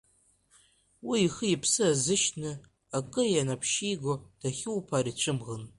[1.07, 2.51] Уи ихы-ԥсы азышьҭны
[2.97, 5.63] акы ианаԥшьиго дахьуԥаар ицәымӷын.